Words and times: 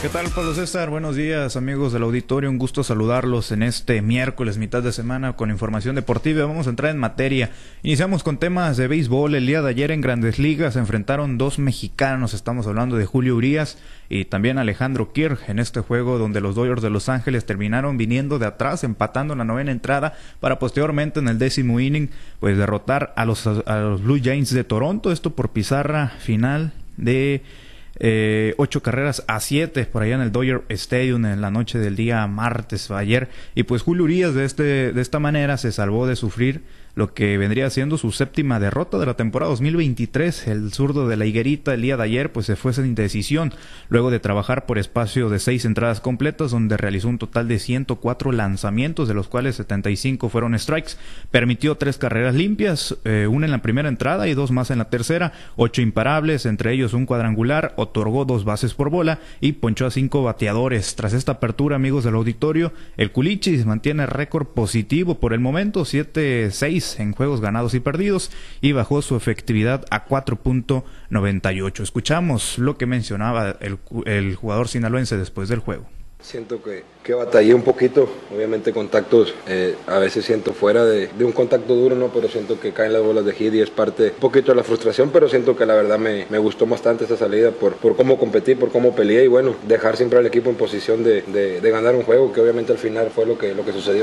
¿Qué 0.00 0.08
tal, 0.08 0.28
Pablo 0.28 0.54
César? 0.54 0.90
Buenos 0.90 1.16
días, 1.16 1.56
amigos 1.56 1.92
del 1.92 2.04
auditorio. 2.04 2.48
Un 2.48 2.56
gusto 2.56 2.84
saludarlos 2.84 3.50
en 3.50 3.64
este 3.64 4.00
miércoles, 4.00 4.56
mitad 4.56 4.80
de 4.80 4.92
semana, 4.92 5.32
con 5.32 5.50
información 5.50 5.96
deportiva. 5.96 6.46
Vamos 6.46 6.68
a 6.68 6.70
entrar 6.70 6.92
en 6.92 6.98
materia. 6.98 7.50
Iniciamos 7.82 8.22
con 8.22 8.38
temas 8.38 8.76
de 8.76 8.86
béisbol. 8.86 9.34
El 9.34 9.48
día 9.48 9.60
de 9.60 9.70
ayer 9.70 9.90
en 9.90 10.00
Grandes 10.00 10.38
Ligas 10.38 10.74
se 10.74 10.78
enfrentaron 10.78 11.36
dos 11.36 11.58
mexicanos. 11.58 12.32
Estamos 12.32 12.68
hablando 12.68 12.94
de 12.94 13.06
Julio 13.06 13.34
Urias 13.34 13.76
y 14.08 14.24
también 14.24 14.58
Alejandro 14.58 15.12
Kirk 15.12 15.40
en 15.48 15.58
este 15.58 15.80
juego 15.80 16.16
donde 16.16 16.40
los 16.40 16.54
Dodgers 16.54 16.80
de 16.80 16.90
Los 16.90 17.08
Ángeles 17.08 17.44
terminaron 17.44 17.98
viniendo 17.98 18.38
de 18.38 18.46
atrás, 18.46 18.84
empatando 18.84 19.32
en 19.32 19.38
la 19.38 19.44
novena 19.44 19.72
entrada 19.72 20.16
para 20.38 20.60
posteriormente 20.60 21.18
en 21.18 21.26
el 21.26 21.40
décimo 21.40 21.80
inning, 21.80 22.10
pues 22.38 22.56
derrotar 22.56 23.12
a 23.16 23.24
los, 23.24 23.48
a 23.48 23.78
los 23.80 24.00
Blue 24.04 24.20
Jays 24.22 24.54
de 24.54 24.62
Toronto. 24.62 25.10
Esto 25.10 25.30
por 25.34 25.50
pizarra 25.50 26.12
final 26.20 26.72
de 26.96 27.42
eh, 28.00 28.54
ocho 28.58 28.82
carreras 28.82 29.24
a 29.26 29.40
siete 29.40 29.84
por 29.84 30.02
allá 30.02 30.14
en 30.14 30.20
el 30.20 30.32
Dodger 30.32 30.62
Stadium 30.68 31.26
en 31.26 31.40
la 31.40 31.50
noche 31.50 31.78
del 31.78 31.96
día 31.96 32.26
martes 32.26 32.90
ayer. 32.90 33.28
Y 33.54 33.64
pues 33.64 33.82
Julio 33.82 34.04
Urias 34.04 34.34
de 34.34 34.44
este 34.44 34.92
de 34.92 35.00
esta 35.00 35.18
manera 35.18 35.56
se 35.56 35.72
salvó 35.72 36.06
de 36.06 36.16
sufrir 36.16 36.62
lo 36.98 37.14
que 37.14 37.38
vendría 37.38 37.70
siendo 37.70 37.96
su 37.96 38.10
séptima 38.10 38.58
derrota 38.58 38.98
de 38.98 39.06
la 39.06 39.14
temporada 39.14 39.50
2023. 39.50 40.48
El 40.48 40.72
zurdo 40.72 41.06
de 41.06 41.16
la 41.16 41.26
higuerita 41.26 41.72
el 41.72 41.82
día 41.82 41.96
de 41.96 42.02
ayer 42.02 42.32
pues 42.32 42.46
se 42.46 42.56
fue 42.56 42.72
sin 42.72 42.96
decisión 42.96 43.54
luego 43.88 44.10
de 44.10 44.18
trabajar 44.18 44.66
por 44.66 44.78
espacio 44.78 45.28
de 45.28 45.38
seis 45.38 45.64
entradas 45.64 46.00
completas 46.00 46.50
donde 46.50 46.76
realizó 46.76 47.08
un 47.08 47.18
total 47.18 47.46
de 47.46 47.60
104 47.60 48.32
lanzamientos 48.32 49.06
de 49.06 49.14
los 49.14 49.28
cuales 49.28 49.54
75 49.54 50.28
fueron 50.28 50.58
strikes. 50.58 50.94
Permitió 51.30 51.76
tres 51.76 51.98
carreras 51.98 52.34
limpias, 52.34 52.96
eh, 53.04 53.28
una 53.30 53.46
en 53.46 53.52
la 53.52 53.62
primera 53.62 53.88
entrada 53.88 54.26
y 54.26 54.34
dos 54.34 54.50
más 54.50 54.72
en 54.72 54.78
la 54.78 54.90
tercera, 54.90 55.32
ocho 55.54 55.82
imparables, 55.82 56.46
entre 56.46 56.72
ellos 56.72 56.94
un 56.94 57.06
cuadrangular, 57.06 57.74
otorgó 57.76 58.24
dos 58.24 58.44
bases 58.44 58.74
por 58.74 58.90
bola 58.90 59.20
y 59.40 59.52
ponchó 59.52 59.86
a 59.86 59.92
cinco 59.92 60.24
bateadores. 60.24 60.96
Tras 60.96 61.12
esta 61.12 61.30
apertura, 61.30 61.76
amigos 61.76 62.02
del 62.02 62.16
auditorio, 62.16 62.72
el 62.96 63.12
Culichis 63.12 63.66
mantiene 63.66 64.04
récord 64.06 64.48
positivo 64.48 65.20
por 65.20 65.32
el 65.32 65.38
momento, 65.38 65.82
7-6 65.82 66.87
en 66.98 67.12
juegos 67.12 67.40
ganados 67.40 67.74
y 67.74 67.80
perdidos 67.80 68.30
y 68.60 68.72
bajó 68.72 69.02
su 69.02 69.16
efectividad 69.16 69.84
a 69.90 70.06
4.98. 70.06 71.82
Escuchamos 71.82 72.58
lo 72.58 72.76
que 72.78 72.86
mencionaba 72.86 73.56
el, 73.60 73.78
el 74.06 74.34
jugador 74.36 74.68
sinaloense 74.68 75.16
después 75.16 75.48
del 75.48 75.60
juego. 75.60 75.86
Siento 76.20 76.60
que, 76.60 76.82
que 77.04 77.14
batallé 77.14 77.54
un 77.54 77.62
poquito, 77.62 78.08
obviamente 78.34 78.72
contactos, 78.72 79.32
eh, 79.46 79.76
a 79.86 80.00
veces 80.00 80.24
siento 80.24 80.52
fuera 80.52 80.84
de, 80.84 81.06
de, 81.06 81.24
un 81.24 81.30
contacto 81.30 81.76
duro, 81.76 81.94
¿no? 81.94 82.08
pero 82.08 82.28
siento 82.28 82.58
que 82.58 82.72
caen 82.72 82.92
las 82.92 83.02
bolas 83.02 83.24
de 83.24 83.32
hit 83.34 83.54
y 83.54 83.60
es 83.60 83.70
parte 83.70 84.10
un 84.14 84.20
poquito 84.20 84.50
de 84.50 84.56
la 84.56 84.64
frustración, 84.64 85.10
pero 85.12 85.28
siento 85.28 85.56
que 85.56 85.64
la 85.64 85.76
verdad 85.76 85.96
me, 85.96 86.26
me 86.28 86.38
gustó 86.38 86.66
bastante 86.66 87.04
esta 87.04 87.16
salida 87.16 87.52
por, 87.52 87.74
por 87.74 87.94
cómo 87.94 88.18
competí, 88.18 88.56
por 88.56 88.72
cómo 88.72 88.96
peleé 88.96 89.26
y 89.26 89.28
bueno, 89.28 89.54
dejar 89.68 89.96
siempre 89.96 90.18
al 90.18 90.26
equipo 90.26 90.50
en 90.50 90.56
posición 90.56 91.04
de, 91.04 91.22
de, 91.22 91.60
de 91.60 91.70
ganar 91.70 91.94
un 91.94 92.02
juego, 92.02 92.32
que 92.32 92.40
obviamente 92.40 92.72
al 92.72 92.78
final 92.78 93.10
fue 93.10 93.24
lo 93.24 93.38
que, 93.38 93.54
lo 93.54 93.64
que 93.64 93.72
sucedió. 93.72 94.02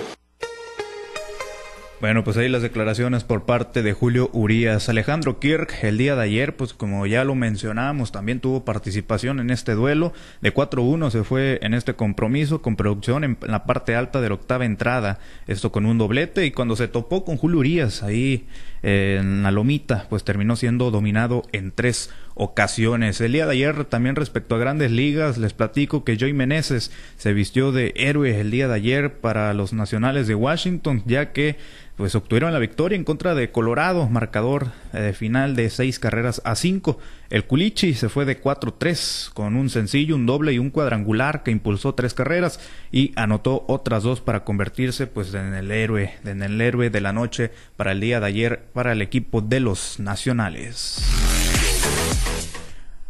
Bueno, 2.05 2.23
pues 2.23 2.37
ahí 2.37 2.49
las 2.49 2.61
declaraciones 2.61 3.23
por 3.23 3.45
parte 3.45 3.81
de 3.81 3.93
Julio 3.93 4.29
Urias. 4.31 4.89
Alejandro 4.89 5.39
Kirk, 5.39 5.73
el 5.81 5.97
día 5.97 6.15
de 6.15 6.21
ayer, 6.21 6.55
pues 6.55 6.75
como 6.75 7.07
ya 7.07 7.23
lo 7.23 7.33
mencionamos, 7.33 8.11
también 8.11 8.39
tuvo 8.39 8.63
participación 8.63 9.39
en 9.39 9.49
este 9.49 9.73
duelo. 9.73 10.13
De 10.39 10.53
4-1 10.53 11.09
se 11.09 11.23
fue 11.23 11.57
en 11.63 11.73
este 11.73 11.95
compromiso 11.95 12.61
con 12.61 12.75
producción 12.75 13.23
en 13.23 13.39
la 13.41 13.65
parte 13.65 13.95
alta 13.95 14.21
de 14.21 14.29
la 14.29 14.35
octava 14.35 14.65
entrada. 14.65 15.17
Esto 15.47 15.71
con 15.71 15.87
un 15.87 15.97
doblete 15.97 16.45
y 16.45 16.51
cuando 16.51 16.75
se 16.75 16.87
topó 16.87 17.25
con 17.25 17.37
Julio 17.37 17.57
Urias 17.57 18.03
ahí 18.03 18.45
eh, 18.83 19.17
en 19.19 19.41
la 19.41 19.49
lomita, 19.49 20.05
pues 20.07 20.23
terminó 20.23 20.55
siendo 20.55 20.91
dominado 20.91 21.41
en 21.53 21.71
tres 21.71 22.11
ocasiones. 22.35 23.19
El 23.21 23.31
día 23.31 23.45
de 23.45 23.53
ayer 23.53 23.85
también 23.85 24.15
respecto 24.15 24.55
a 24.55 24.59
grandes 24.59 24.91
ligas, 24.91 25.37
les 25.37 25.53
platico 25.53 26.03
que 26.03 26.17
Joey 26.19 26.33
Meneses 26.33 26.91
se 27.17 27.33
vistió 27.33 27.71
de 27.71 27.93
héroe 27.95 28.39
el 28.39 28.51
día 28.51 28.67
de 28.67 28.75
ayer 28.75 29.19
para 29.19 29.53
los 29.53 29.73
nacionales 29.73 30.27
de 30.27 30.35
Washington, 30.35 31.01
ya 31.05 31.31
que 31.31 31.57
pues 31.95 32.13
obtuvieron 32.13 32.51
la 32.51 32.59
victoria 32.59 32.97
en 32.97 33.05
contra 33.05 33.35
de 33.35 33.51
Colorado, 33.51 34.09
marcador 34.09 34.67
eh, 34.93 35.13
final 35.17 35.55
de 35.55 35.69
seis 35.69 35.97
carreras 35.97 36.41
a 36.43 36.55
cinco. 36.55 36.99
El 37.29 37.45
Culichi 37.45 37.93
se 37.93 38.09
fue 38.09 38.25
de 38.25 38.41
4-3 38.41 39.31
con 39.33 39.55
un 39.55 39.69
sencillo, 39.69 40.15
un 40.15 40.25
doble 40.25 40.51
y 40.51 40.59
un 40.59 40.71
cuadrangular 40.71 41.41
que 41.43 41.51
impulsó 41.51 41.95
tres 41.95 42.13
carreras 42.13 42.59
y 42.91 43.13
anotó 43.15 43.63
otras 43.69 44.03
dos 44.03 44.19
para 44.19 44.43
convertirse 44.43 45.07
pues 45.07 45.33
en 45.33 45.53
el 45.53 45.71
héroe, 45.71 46.15
en 46.25 46.43
el 46.43 46.59
héroe 46.59 46.89
de 46.89 47.01
la 47.01 47.13
noche 47.13 47.51
para 47.77 47.93
el 47.93 48.01
día 48.01 48.19
de 48.19 48.25
ayer 48.25 48.65
para 48.73 48.91
el 48.91 49.01
equipo 49.01 49.39
de 49.39 49.61
los 49.61 49.97
nacionales. 49.99 50.99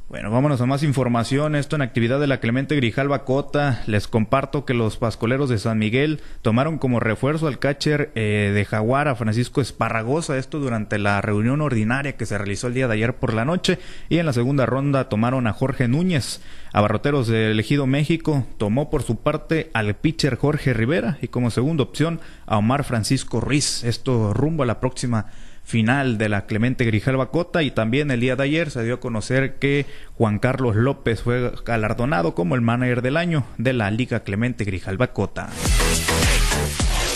Bueno, 0.08 0.30
vámonos 0.30 0.62
a 0.62 0.68
más 0.68 0.84
información. 0.84 1.56
Esto 1.56 1.76
en 1.76 1.82
actividad 1.82 2.20
de 2.20 2.28
la 2.28 2.40
Clemente 2.40 2.76
Grijalva 2.76 3.26
Cota. 3.26 3.82
Les 3.88 4.08
comparto 4.08 4.64
que 4.64 4.76
los 4.76 4.98
pascoleros 4.98 5.50
de 5.50 5.58
San 5.58 5.80
Miguel 5.80 6.22
tomaron 6.44 6.78
como 6.78 7.00
refuerzo 7.00 7.48
al 7.48 7.58
catcher 7.58 8.12
eh, 8.14 8.52
de 8.54 8.66
Jaguar 8.66 9.08
a 9.08 9.16
Francisco 9.16 9.62
Esparragosa. 9.62 10.38
Esto 10.38 10.60
durante 10.60 11.00
la 11.00 11.22
reunión 11.22 11.60
ordinaria 11.60 12.18
que 12.18 12.28
se 12.28 12.38
realizó 12.38 12.68
el 12.68 12.76
día 12.76 12.88
de 12.88 12.94
ayer 12.94 13.16
por 13.16 13.34
la 13.34 13.46
noche. 13.46 13.80
Y 14.08 14.20
en 14.20 14.28
la 14.28 14.34
segunda 14.34 14.68
ronda 14.68 15.10
tomaron 15.10 15.48
a 15.48 15.54
Jorge 15.54 15.88
Núñez. 15.88 16.40
Abarroteros 16.72 17.28
de 17.28 17.50
Elegido 17.50 17.88
México 17.88 18.46
tomó 18.60 18.92
por 18.92 19.02
su 19.02 19.18
parte 19.18 19.72
al 19.74 19.96
pitcher 19.96 20.36
Jorge 20.36 20.74
Rivera 20.74 21.18
y 21.20 21.30
como 21.30 21.50
segunda 21.50 21.82
opción 21.82 22.20
a 22.46 22.60
Omar 22.60 22.84
Francisco 22.84 23.42
Ruiz. 23.42 23.84
Esto 23.84 24.36
rumbo 24.36 24.62
a 24.62 24.68
la 24.68 24.80
próxima 24.80 25.32
final 25.66 26.18
de 26.18 26.30
la 26.30 26.46
Clemente 26.46 26.86
Grijalva 26.86 27.31
Cota 27.31 27.64
y 27.64 27.72
también 27.72 28.12
el 28.12 28.22
día 28.22 28.36
de 28.36 28.44
ayer 28.44 28.70
se 28.70 28.84
dio 28.84 28.96
a 28.96 29.00
conocer 29.00 29.56
que 29.56 29.86
Juan 30.14 30.40
Carlos 30.40 30.76
López 30.76 31.24
fue 31.24 31.52
galardonado 31.66 32.36
como 32.36 32.56
el 32.56 32.62
manager 32.62 33.02
del 33.02 33.18
año 33.18 33.46
de 33.58 33.74
la 33.74 33.92
Liga 33.92 34.22
Clemente 34.22 34.64
Grijalva 34.64 35.08
Cota. 35.08 35.50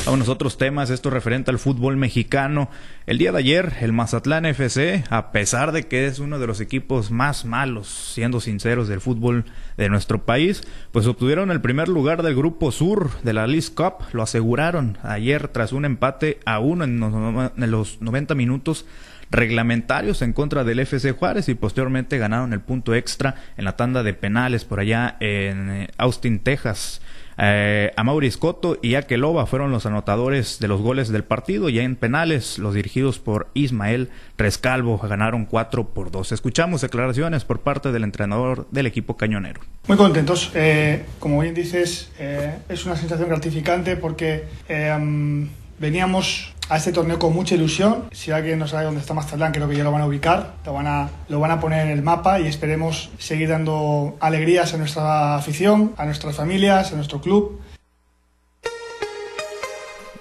Vamos 0.06 0.28
a 0.28 0.32
otros 0.32 0.58
temas, 0.58 0.90
esto 0.90 1.10
referente 1.10 1.52
al 1.52 1.60
fútbol 1.60 1.96
mexicano. 1.96 2.70
El 3.06 3.20
día 3.20 3.32
de 3.32 3.38
ayer, 3.38 3.74
el 3.82 3.94
Mazatlán 3.94 4.46
FC, 4.46 5.04
a 5.10 5.32
pesar 5.32 5.72
de 5.72 5.88
que 5.88 6.08
es 6.08 6.20
uno 6.20 6.40
de 6.40 6.48
los 6.48 6.62
equipos 6.62 7.12
más 7.12 7.46
malos, 7.46 8.12
siendo 8.14 8.40
sinceros, 8.40 8.88
del 8.88 9.02
fútbol 9.02 9.46
de 9.78 9.90
nuestro 9.90 10.26
país, 10.26 10.64
pues 10.92 11.06
obtuvieron 11.06 11.52
el 11.52 11.62
primer 11.62 11.90
lugar 11.90 12.24
del 12.24 12.36
Grupo 12.36 12.72
Sur 12.72 13.12
de 13.22 13.34
la 13.34 13.46
League 13.46 13.74
Cup. 13.76 14.06
Lo 14.14 14.24
aseguraron 14.24 14.98
ayer 15.04 15.48
tras 15.50 15.74
un 15.74 15.86
empate 15.86 16.40
a 16.46 16.60
uno 16.60 16.86
en 16.86 17.72
los 17.72 18.02
90 18.02 18.34
minutos 18.34 18.86
reglamentarios 19.32 20.22
en 20.22 20.34
contra 20.34 20.64
del 20.64 20.80
FC 20.80 21.12
Juárez 21.12 21.50
y 21.50 21.56
posteriormente 21.56 22.18
ganaron 22.18 22.54
el 22.54 22.62
punto 22.62 22.96
extra 22.96 23.36
en 23.58 23.66
la 23.66 23.76
tanda 23.76 24.02
de 24.04 24.14
penales 24.14 24.66
por 24.66 24.80
allá 24.80 25.18
en 25.20 25.70
eh, 25.70 25.88
Austin, 25.98 26.40
Texas. 26.40 27.02
Eh, 27.42 27.92
a 27.96 28.04
Maurice 28.04 28.38
Cotto 28.38 28.78
y 28.82 28.96
Akeloba 28.96 29.46
fueron 29.46 29.72
los 29.72 29.86
anotadores 29.86 30.60
de 30.60 30.68
los 30.68 30.82
goles 30.82 31.10
del 31.10 31.24
partido. 31.24 31.70
Ya 31.70 31.84
en 31.84 31.96
penales, 31.96 32.60
los 32.60 32.74
dirigidos 32.74 33.20
por 33.20 33.50
Ismael 33.54 34.10
Rescalvo 34.38 34.98
ganaron 34.98 35.46
4 35.46 35.90
por 35.90 36.12
2. 36.12 36.34
Escuchamos 36.34 36.82
declaraciones 36.82 37.46
por 37.46 37.62
parte 37.62 37.92
del 37.92 38.04
entrenador 38.04 38.68
del 38.72 38.88
equipo 38.88 39.16
cañonero. 39.16 39.62
Muy 39.88 39.98
contentos. 39.98 40.52
Eh, 40.54 41.06
como 41.20 41.42
bien 41.42 41.54
dices, 41.54 42.12
eh, 42.20 42.58
es 42.68 42.86
una 42.86 42.96
sensación 42.96 43.30
gratificante 43.30 43.96
porque 43.96 44.46
eh, 44.68 45.48
veníamos 45.80 46.54
a 46.70 46.78
este 46.78 46.92
torneo 46.92 47.20
con 47.20 47.34
mucha 47.34 47.56
ilusión. 47.56 48.06
Si 48.12 48.32
alguien 48.32 48.60
no 48.60 48.68
sabe 48.68 48.86
dónde 48.86 49.02
está 49.02 49.14
Mazatlán, 49.14 49.52
creo 49.52 49.68
que 49.68 49.76
ya 49.76 49.84
lo 49.84 49.92
van 49.92 50.04
a 50.04 50.06
ubicar, 50.06 50.54
lo 50.66 50.74
van 50.74 50.88
a, 50.88 51.10
lo 51.28 51.40
van 51.40 51.52
a 51.52 51.60
poner 51.60 51.86
en 51.88 51.92
el 51.92 52.04
mapa 52.04 52.40
y 52.40 52.48
esperemos 52.48 53.10
seguir 53.18 53.50
dando 53.50 54.16
alegrías 54.20 54.74
a 54.74 54.78
nuestra 54.78 55.36
afición, 55.36 55.94
a 55.98 56.06
nuestras 56.06 56.36
familias, 56.36 56.94
a 56.94 56.96
nuestro 56.96 57.22
club. 57.22 57.60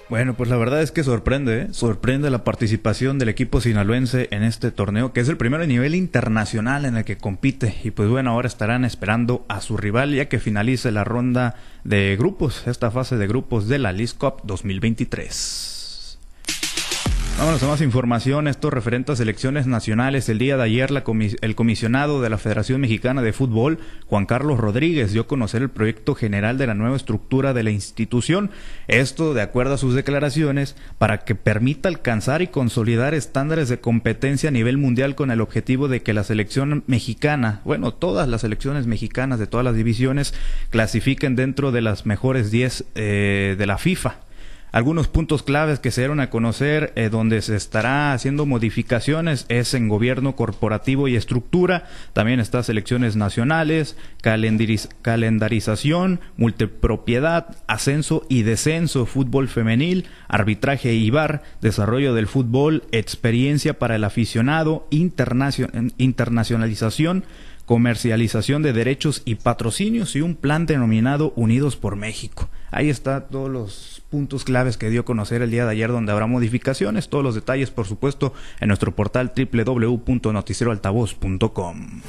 Bueno, 0.09 0.33
pues 0.33 0.49
la 0.49 0.57
verdad 0.57 0.81
es 0.81 0.91
que 0.91 1.03
sorprende, 1.03 1.61
¿eh? 1.61 1.67
sorprende 1.69 2.31
la 2.31 2.43
participación 2.43 3.19
del 3.19 3.29
equipo 3.29 3.61
sinaloense 3.61 4.27
en 4.31 4.41
este 4.41 4.71
torneo, 4.71 5.13
que 5.13 5.19
es 5.19 5.29
el 5.29 5.37
primero 5.37 5.61
a 5.63 5.67
nivel 5.67 5.93
internacional 5.93 6.85
en 6.85 6.97
el 6.97 7.05
que 7.05 7.17
compite. 7.17 7.75
Y 7.83 7.91
pues 7.91 8.09
bueno, 8.09 8.31
ahora 8.31 8.47
estarán 8.47 8.85
esperando 8.85 9.45
a 9.49 9.61
su 9.61 9.77
rival 9.77 10.15
ya 10.15 10.27
que 10.27 10.39
finalice 10.39 10.91
la 10.91 11.03
ronda 11.03 11.57
de 11.83 12.15
grupos, 12.17 12.65
esta 12.65 12.89
fase 12.89 13.17
de 13.17 13.27
grupos 13.27 13.67
de 13.67 13.77
la 13.77 13.91
League 13.91 14.13
Cup 14.17 14.41
2023. 14.45 15.78
Vámonos 17.39 17.63
a 17.63 17.67
más 17.67 17.79
información. 17.79 18.49
Esto 18.49 18.69
referente 18.69 19.13
a 19.13 19.15
selecciones 19.15 19.65
nacionales. 19.65 20.27
El 20.27 20.39
día 20.39 20.57
de 20.57 20.63
ayer, 20.63 20.91
la 20.91 21.05
comis 21.05 21.37
el 21.39 21.55
comisionado 21.55 22.21
de 22.21 22.29
la 22.29 22.37
Federación 22.37 22.81
Mexicana 22.81 23.21
de 23.21 23.31
Fútbol, 23.31 23.79
Juan 24.07 24.25
Carlos 24.25 24.59
Rodríguez, 24.59 25.13
dio 25.13 25.21
a 25.21 25.27
conocer 25.27 25.61
el 25.61 25.69
proyecto 25.69 26.15
general 26.15 26.57
de 26.57 26.67
la 26.67 26.73
nueva 26.73 26.97
estructura 26.97 27.53
de 27.53 27.63
la 27.63 27.71
institución. 27.71 28.51
Esto, 28.89 29.33
de 29.33 29.41
acuerdo 29.41 29.75
a 29.75 29.77
sus 29.77 29.95
declaraciones, 29.95 30.75
para 30.97 31.19
que 31.19 31.33
permita 31.33 31.87
alcanzar 31.87 32.41
y 32.41 32.47
consolidar 32.47 33.13
estándares 33.13 33.69
de 33.69 33.79
competencia 33.79 34.49
a 34.49 34.51
nivel 34.51 34.77
mundial 34.77 35.15
con 35.15 35.31
el 35.31 35.39
objetivo 35.39 35.87
de 35.87 36.01
que 36.01 36.13
la 36.13 36.25
selección 36.25 36.83
mexicana, 36.87 37.61
bueno, 37.63 37.93
todas 37.93 38.27
las 38.27 38.41
selecciones 38.41 38.85
mexicanas 38.85 39.39
de 39.39 39.47
todas 39.47 39.63
las 39.63 39.75
divisiones, 39.75 40.33
clasifiquen 40.71 41.37
dentro 41.37 41.71
de 41.71 41.79
las 41.79 42.05
mejores 42.05 42.51
10 42.51 42.83
eh, 42.95 43.55
de 43.57 43.65
la 43.65 43.77
FIFA. 43.77 44.28
Algunos 44.71 45.07
puntos 45.07 45.41
claves 45.41 45.79
que 45.79 45.89
se 45.89 46.01
dieron 46.01 46.19
a 46.19 46.29
conocer 46.29 46.93
eh, 46.95 47.09
donde 47.09 47.41
se 47.41 47.55
estará 47.55 48.13
haciendo 48.13 48.45
modificaciones 48.45 49.47
es 49.49 49.73
en 49.73 49.87
gobierno 49.87 50.35
corporativo 50.35 51.07
y 51.07 51.15
estructura, 51.15 51.85
también 52.13 52.39
está 52.39 52.61
selecciones 52.61 53.15
nacionales, 53.15 53.97
calendarización, 54.21 56.19
multipropiedad, 56.37 57.57
ascenso 57.65 58.27
y 58.29 58.43
descenso, 58.43 59.07
fútbol 59.07 59.47
femenil, 59.47 60.05
arbitraje 60.27 60.93
y 60.93 61.09
bar, 61.09 61.41
desarrollo 61.61 62.13
del 62.13 62.27
fútbol, 62.27 62.83
experiencia 62.91 63.79
para 63.79 63.95
el 63.95 64.03
aficionado, 64.03 64.85
internacionalización, 64.91 67.23
comercialización 67.65 68.61
de 68.61 68.73
derechos 68.73 69.23
y 69.25 69.33
patrocinios 69.35 70.15
y 70.15 70.21
un 70.21 70.35
plan 70.35 70.67
denominado 70.67 71.33
Unidos 71.35 71.75
por 71.75 71.95
México. 71.95 72.49
Ahí 72.71 72.89
está 72.89 73.27
todos 73.27 73.49
los 73.49 74.01
puntos 74.09 74.43
claves 74.43 74.77
que 74.77 74.89
dio 74.89 75.01
a 75.01 75.05
conocer 75.05 75.41
el 75.41 75.51
día 75.51 75.65
de 75.65 75.71
ayer 75.71 75.91
donde 75.91 76.11
habrá 76.11 76.27
modificaciones, 76.27 77.09
todos 77.09 77.23
los 77.23 77.35
detalles 77.35 77.71
por 77.71 77.85
supuesto 77.85 78.33
en 78.59 78.67
nuestro 78.69 78.95
portal 78.95 79.31
www.noticieroaltavoz.com. 79.35 82.01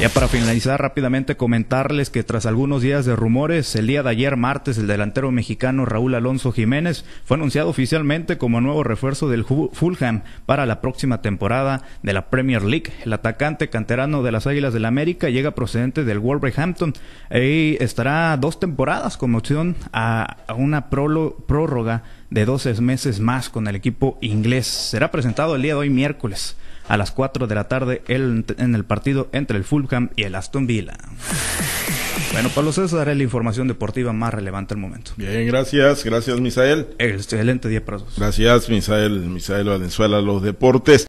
Ya 0.00 0.08
para 0.08 0.28
finalizar 0.28 0.82
rápidamente 0.82 1.36
comentarles 1.36 2.10
que 2.10 2.24
tras 2.24 2.46
algunos 2.46 2.82
días 2.82 3.06
de 3.06 3.14
rumores, 3.14 3.74
el 3.76 3.86
día 3.86 4.02
de 4.02 4.10
ayer 4.10 4.36
martes 4.36 4.76
el 4.76 4.88
delantero 4.88 5.30
mexicano 5.30 5.86
Raúl 5.86 6.14
Alonso 6.14 6.52
Jiménez 6.52 7.04
fue 7.24 7.36
anunciado 7.36 7.70
oficialmente 7.70 8.36
como 8.36 8.60
nuevo 8.60 8.82
refuerzo 8.82 9.30
del 9.30 9.44
Fulham 9.44 10.22
para 10.46 10.66
la 10.66 10.80
próxima 10.80 11.22
temporada 11.22 11.82
de 12.02 12.12
la 12.12 12.28
Premier 12.28 12.64
League. 12.64 12.92
El 13.04 13.12
atacante 13.12 13.70
canterano 13.70 14.22
de 14.22 14.32
las 14.32 14.46
Águilas 14.46 14.74
del 14.74 14.82
la 14.82 14.88
América 14.88 15.30
llega 15.30 15.52
procedente 15.52 16.04
del 16.04 16.18
Wolverhampton 16.18 16.92
y 17.30 17.82
estará 17.82 18.36
dos 18.36 18.60
temporadas 18.60 19.16
con 19.16 19.34
opción 19.36 19.76
a, 19.92 20.38
una 20.56 20.90
prórroga 20.90 22.02
de 22.30 22.44
12 22.44 22.80
meses 22.80 23.20
más 23.20 23.50
con 23.50 23.68
el 23.68 23.76
equipo 23.76 24.18
inglés. 24.20 24.66
Será 24.66 25.10
presentado 25.10 25.56
el 25.56 25.62
día 25.62 25.74
de 25.74 25.80
hoy 25.80 25.90
miércoles 25.90 26.56
a 26.88 26.96
las 26.96 27.10
4 27.12 27.46
de 27.46 27.54
la 27.54 27.68
tarde 27.68 28.02
en 28.08 28.74
el 28.74 28.84
partido 28.84 29.28
entre 29.32 29.56
el 29.56 29.64
Fulham 29.64 30.10
y 30.16 30.24
el 30.24 30.34
Aston 30.34 30.66
Villa. 30.66 30.96
Bueno, 32.32 32.48
Pablo 32.54 32.72
César 32.72 33.08
es 33.08 33.16
la 33.16 33.22
información 33.22 33.68
deportiva 33.68 34.12
más 34.12 34.34
relevante 34.34 34.74
al 34.74 34.80
momento. 34.80 35.12
Bien, 35.16 35.46
gracias, 35.46 36.04
gracias 36.04 36.40
Misael. 36.40 36.88
Excelente 36.98 37.68
día 37.68 37.84
para 37.84 37.98
todos. 37.98 38.16
Gracias 38.16 38.68
Misael, 38.68 39.20
Misael 39.20 39.68
Valenzuela, 39.68 40.20
los 40.20 40.42
deportes. 40.42 41.06